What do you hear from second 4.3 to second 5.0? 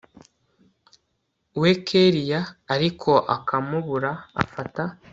afata